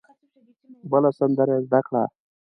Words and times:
بله 0.91 1.09
سندره 1.17 1.53
یې 1.57 1.63
زده 1.67 1.79
کړه. 1.87 2.03